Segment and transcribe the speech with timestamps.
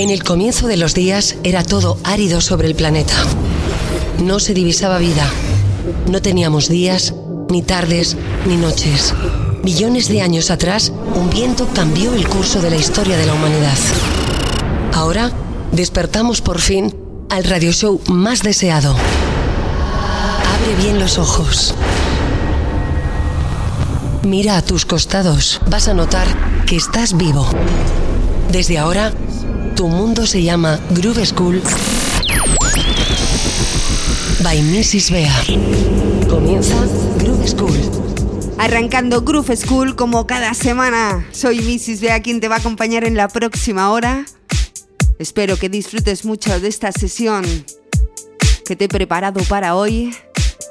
[0.00, 3.12] En el comienzo de los días era todo árido sobre el planeta.
[4.24, 5.30] No se divisaba vida.
[6.08, 7.12] No teníamos días,
[7.50, 8.16] ni tardes,
[8.46, 9.12] ni noches.
[9.62, 13.76] Millones de años atrás, un viento cambió el curso de la historia de la humanidad.
[14.94, 15.32] Ahora,
[15.70, 16.96] despertamos por fin
[17.28, 18.92] al radio show más deseado.
[20.54, 21.74] Abre bien los ojos.
[24.22, 25.60] Mira a tus costados.
[25.68, 26.26] Vas a notar
[26.64, 27.46] que estás vivo.
[28.50, 29.12] Desde ahora,
[29.80, 31.62] tu mundo se llama Groove School
[34.42, 35.10] by Mrs.
[35.10, 35.32] Bea.
[36.28, 36.76] Comienza
[37.18, 37.78] Groove School.
[38.58, 41.26] Arrancando Groove School como cada semana.
[41.32, 42.02] Soy Mrs.
[42.02, 44.26] Bea quien te va a acompañar en la próxima hora.
[45.18, 47.46] Espero que disfrutes mucho de esta sesión
[48.66, 50.14] que te he preparado para hoy.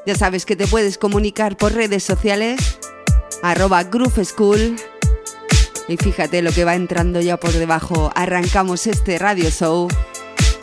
[0.05, 2.59] Ya sabes que te puedes comunicar por redes sociales,
[3.41, 4.75] arroba Groove School
[5.89, 8.11] y fíjate lo que va entrando ya por debajo.
[8.15, 9.87] Arrancamos este radio show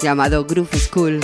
[0.00, 1.20] llamado Groove School.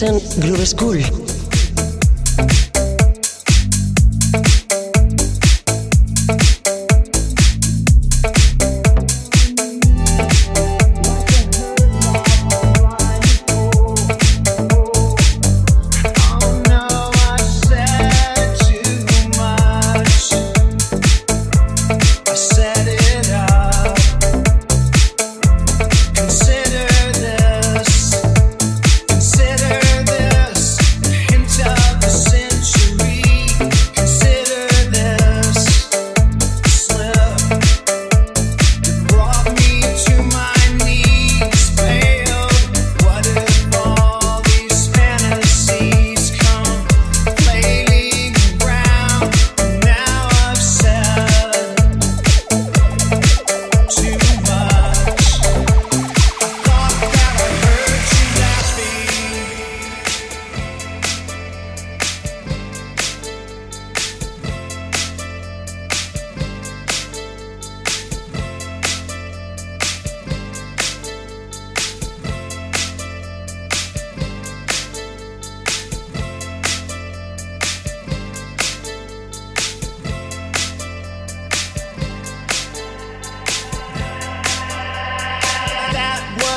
[0.00, 1.29] Session Groove School.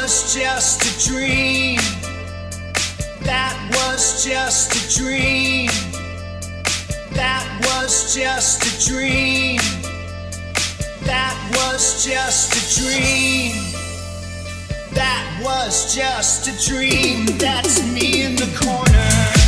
[0.04, 1.78] was just a dream.
[3.22, 5.70] That was just a dream.
[7.14, 9.60] That was just a dream.
[11.06, 13.56] That was just a dream.
[14.92, 17.26] That was just a dream.
[17.38, 19.43] That's me in the corner.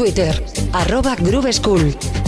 [0.00, 0.42] Twitter,
[0.72, 2.19] arroba Groove School.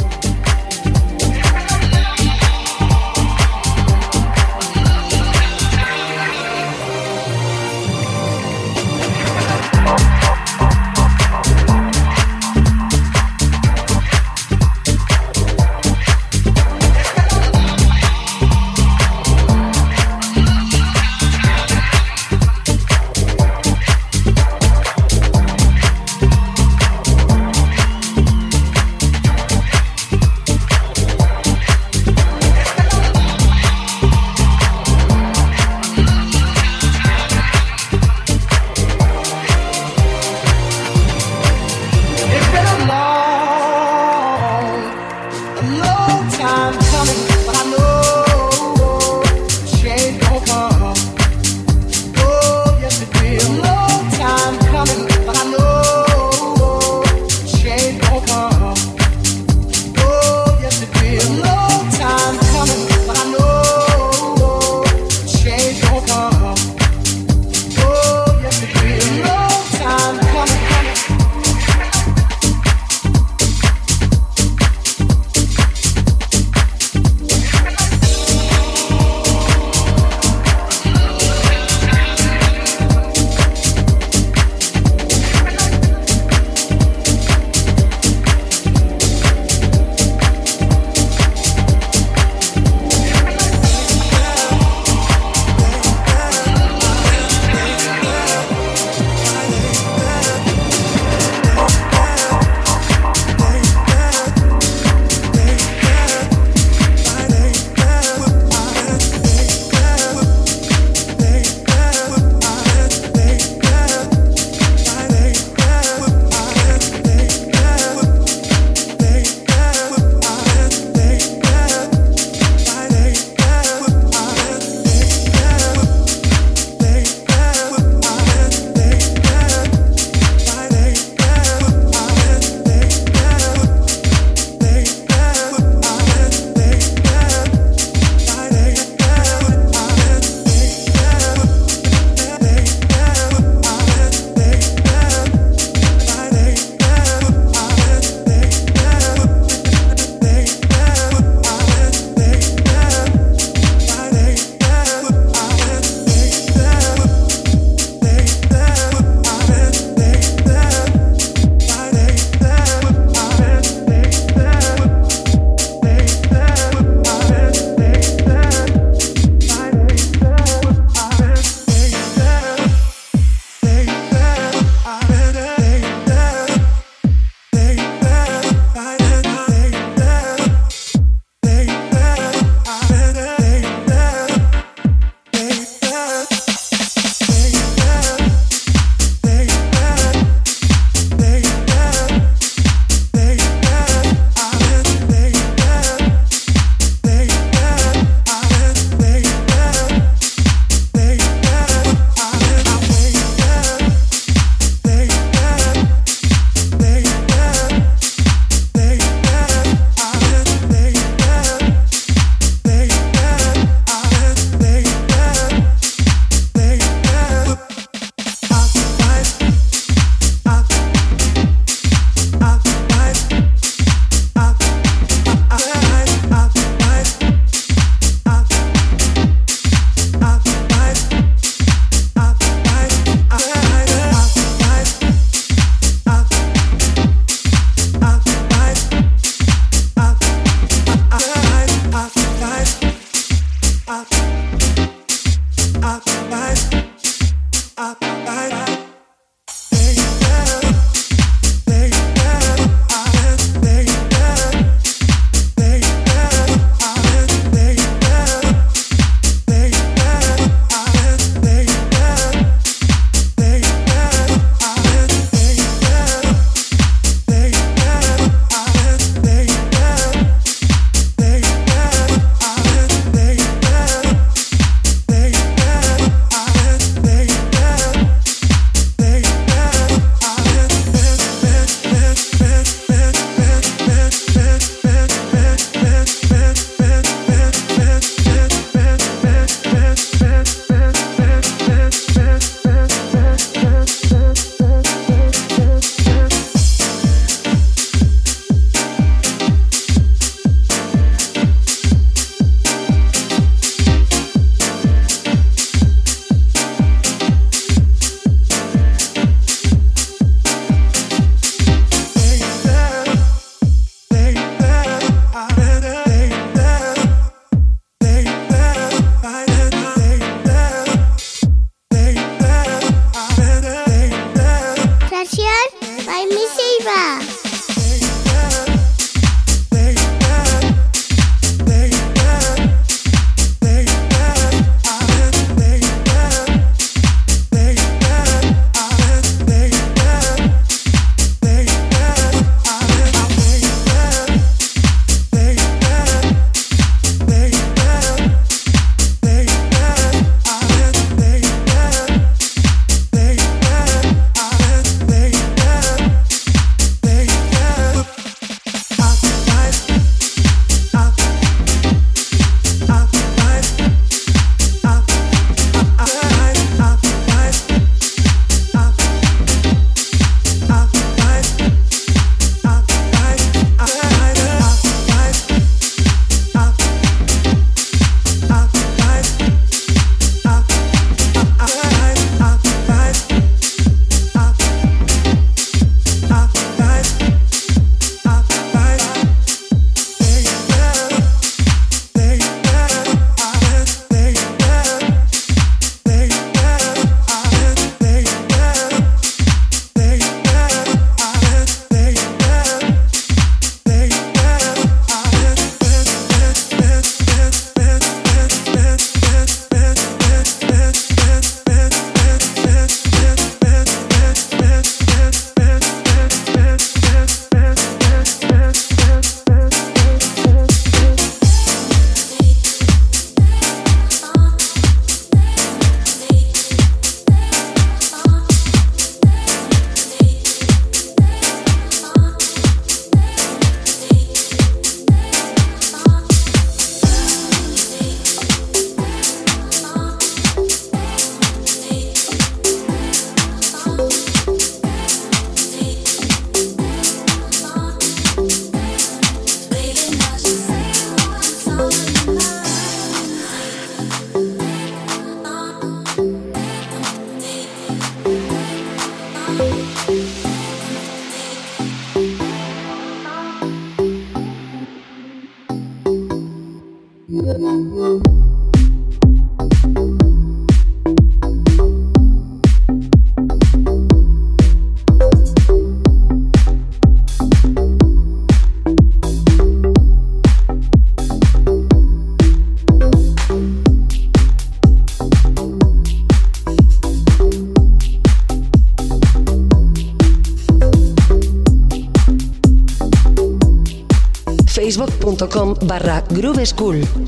[495.93, 497.22] Barra Groove School.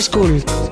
[0.00, 0.69] School.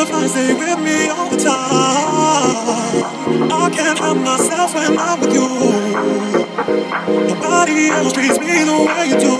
[0.00, 1.52] to find stay with me all the time.
[3.52, 5.48] I can't help myself when I'm with you.
[7.28, 9.36] Nobody else treats me the way you do.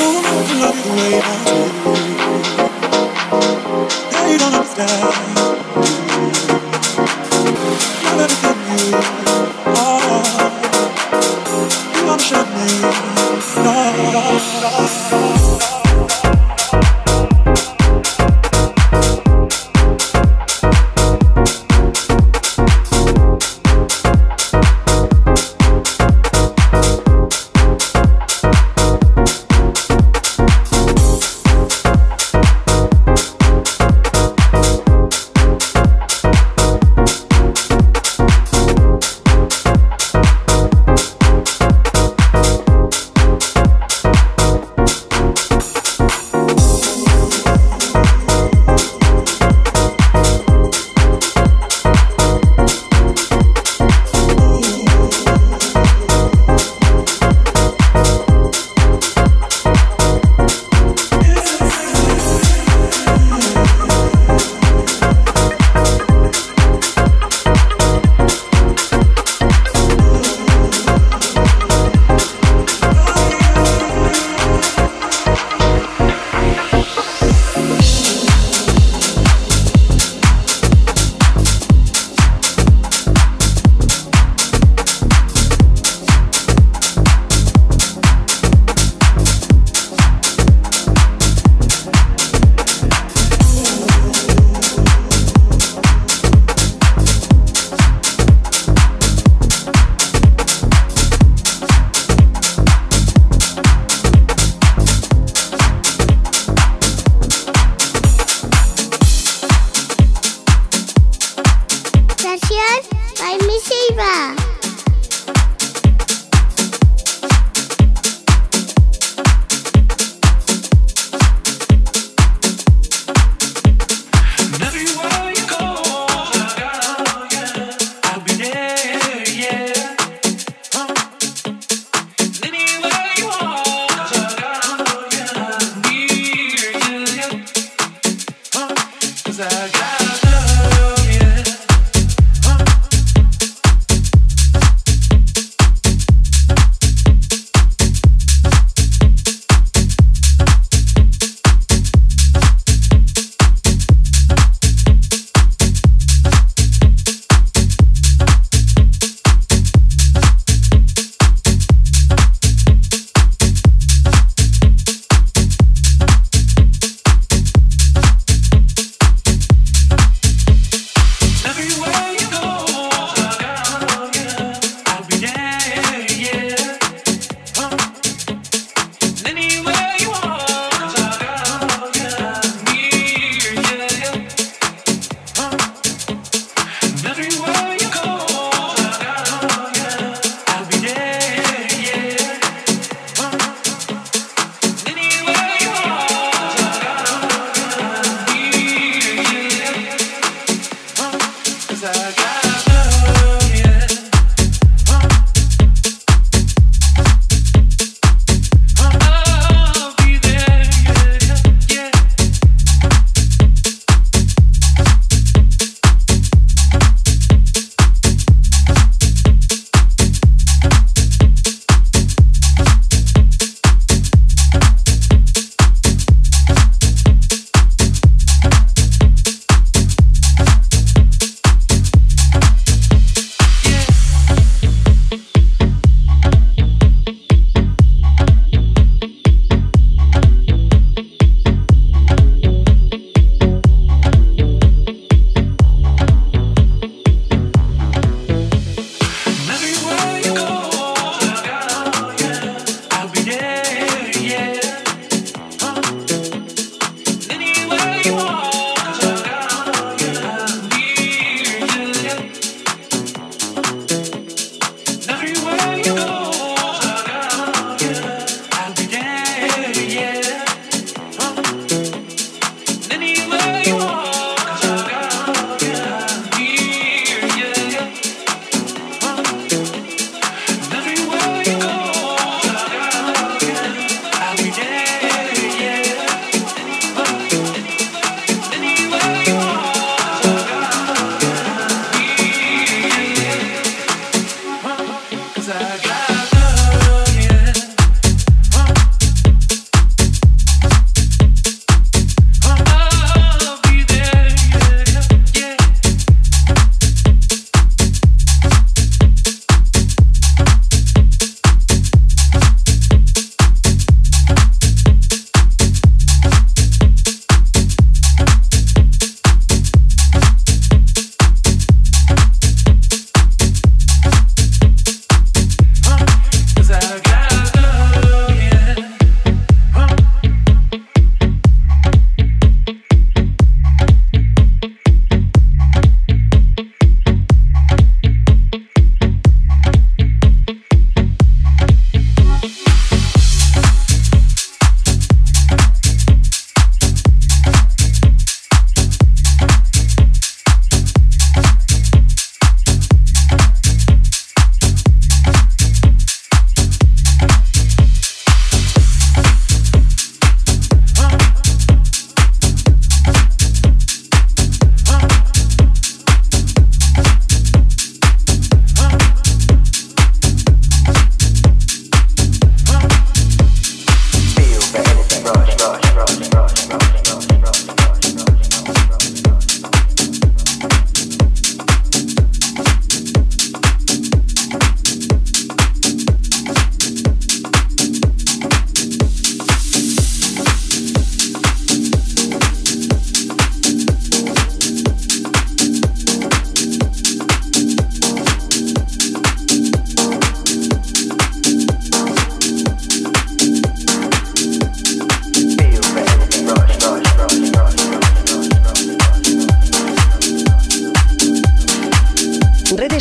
[0.00, 1.56] Oh, I love you the way I do.
[4.12, 5.13] Yeah, you don't understand.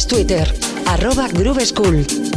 [0.05, 0.51] Twitter,
[0.85, 2.32] arroba Groove School.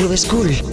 [0.00, 0.69] Listen Groove School.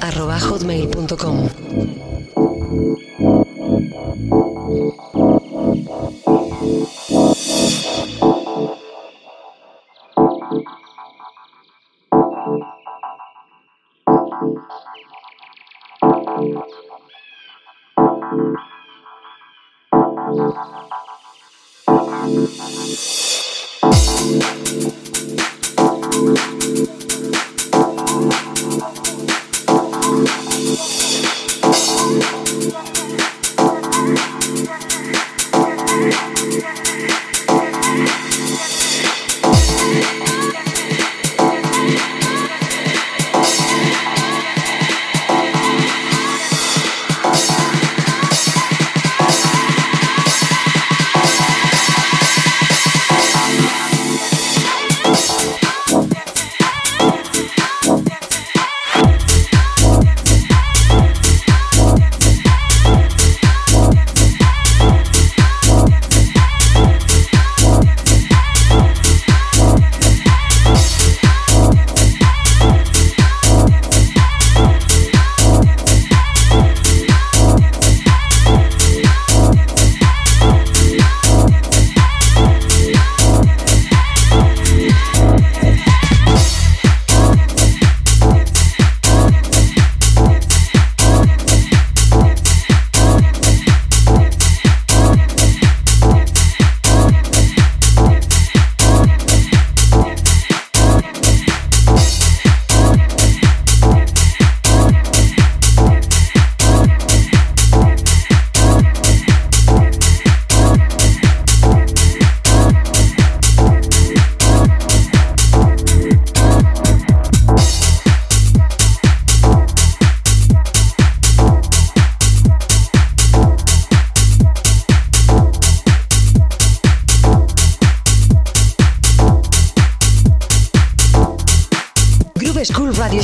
[0.00, 0.86] arroba hotmail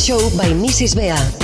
[0.03, 0.53] de missisbea.hotmail.com.
[0.55, 0.95] Mrs.
[0.97, 1.42] Bea.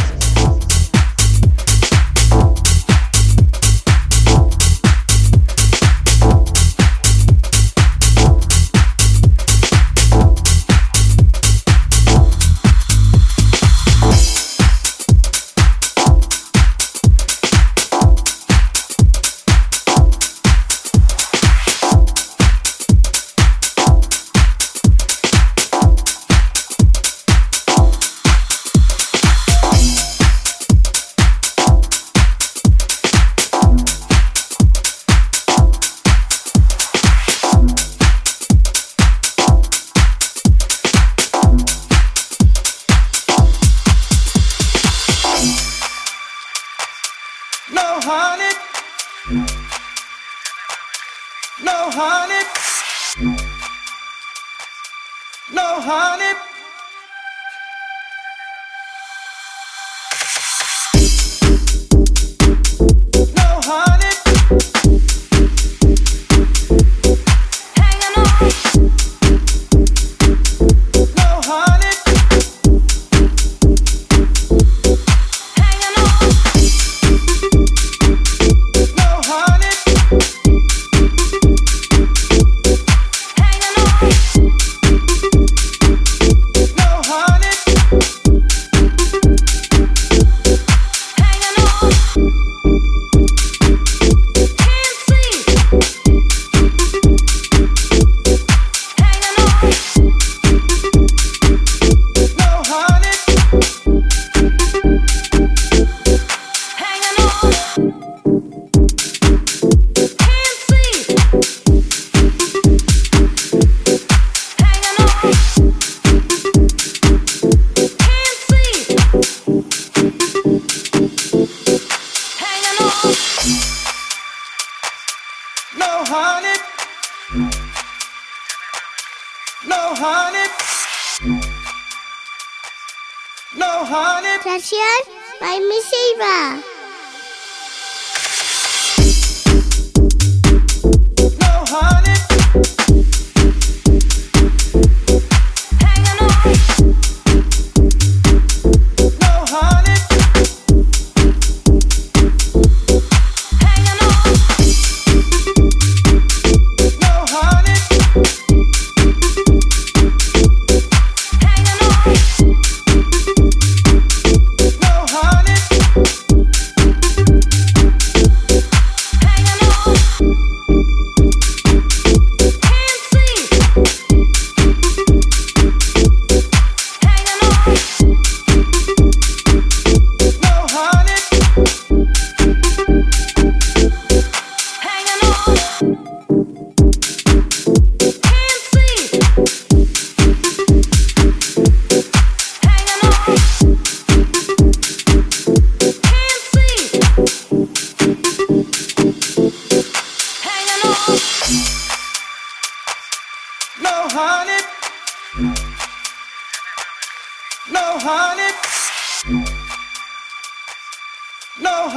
[135.58, 136.77] 给米莎。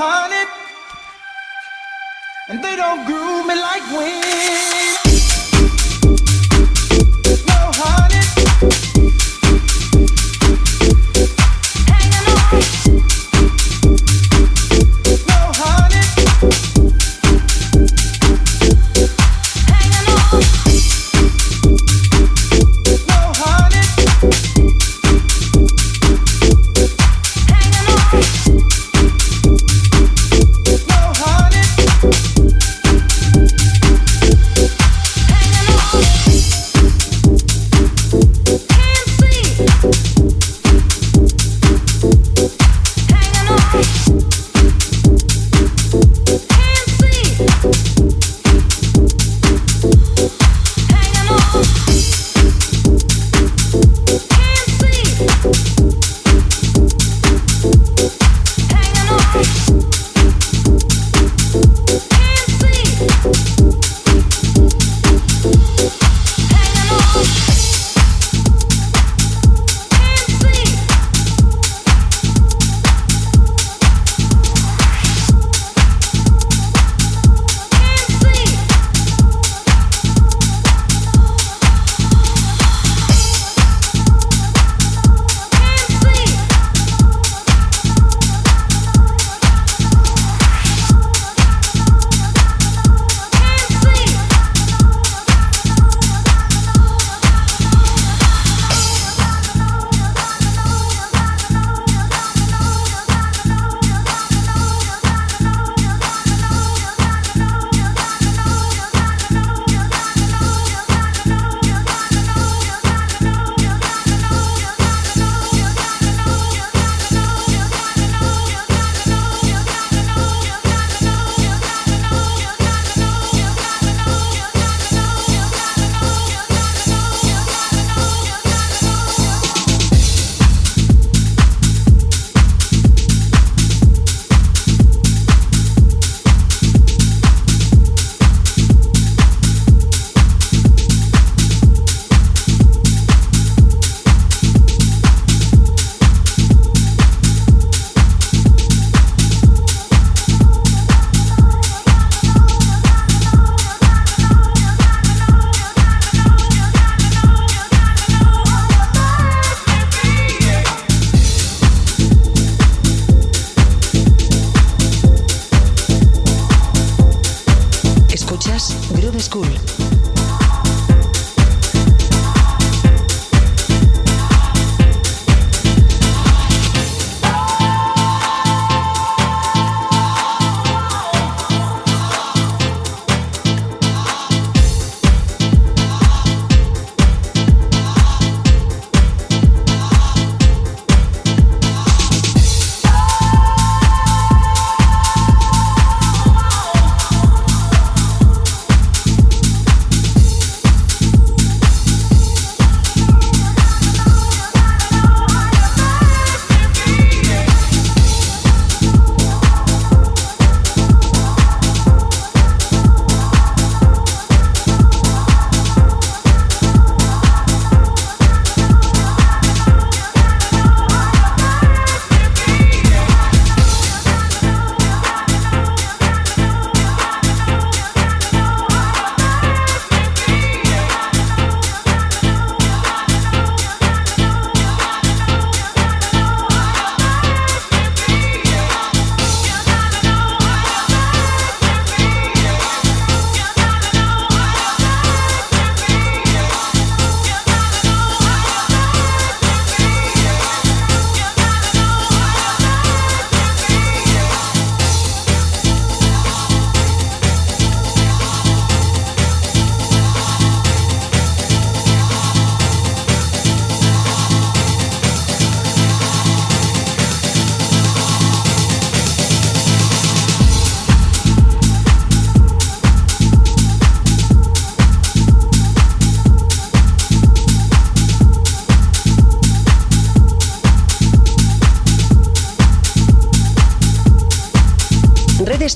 [0.02, 0.46] honey,
[2.50, 4.71] and they don't groove me like wind.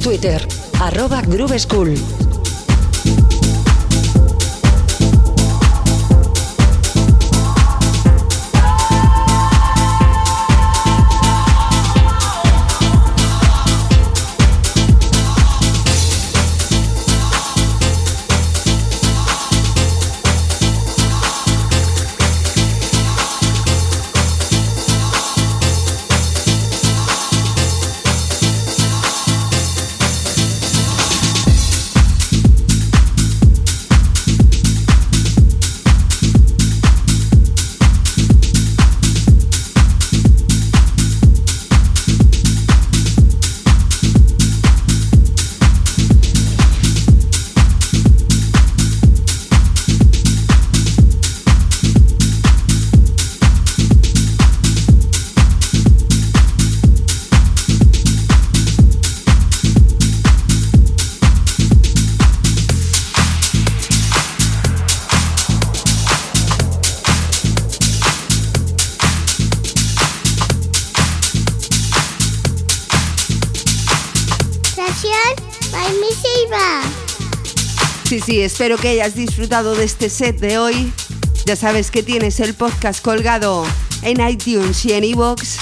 [0.05, 0.45] Twitter,
[0.81, 2.24] arroba Groove School.
[78.41, 80.91] Espero que hayas disfrutado de este set de hoy.
[81.45, 83.65] Ya sabes que tienes el podcast colgado
[84.01, 85.57] en iTunes y en iVoox.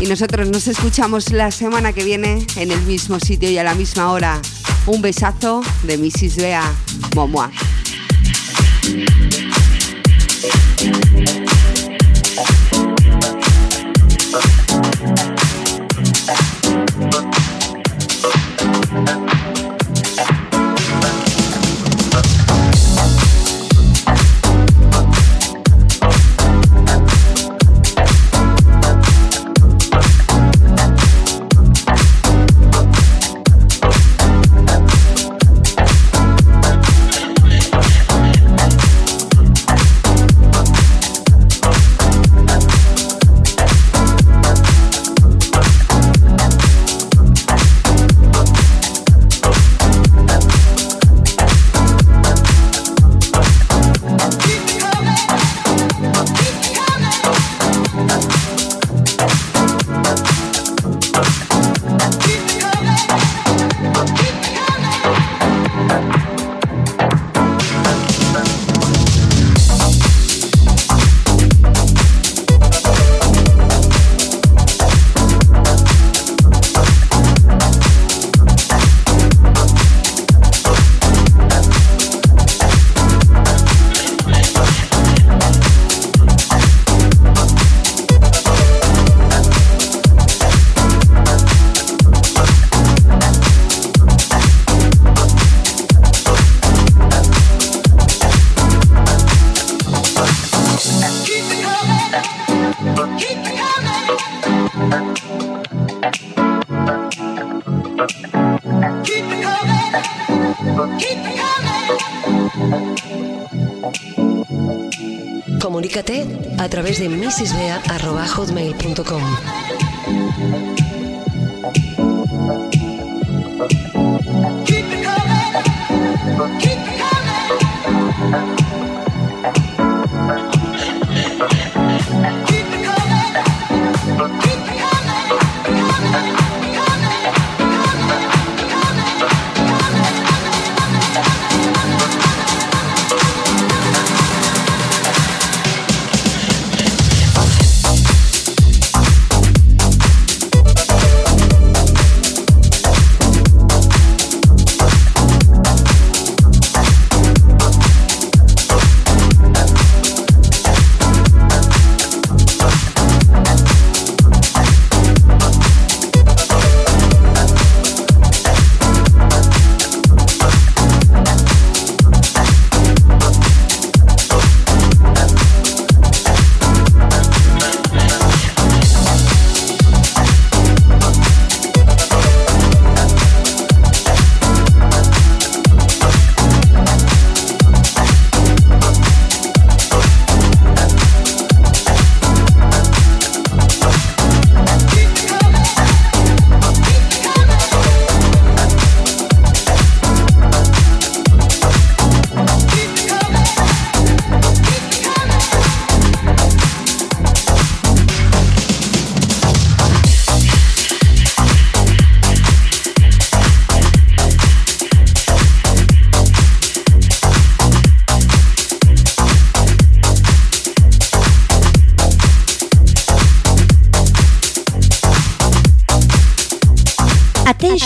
[0.00, 3.74] Y nosotros nos escuchamos la semana que viene en el mismo sitio y a la
[3.74, 4.40] misma hora.
[4.86, 6.36] Un besazo de Mrs.
[6.36, 6.74] Bea.
[7.14, 7.50] Momoa.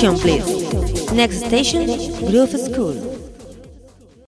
[0.01, 1.13] Attention please.
[1.13, 1.85] Next station,
[2.31, 3.00] Groove School.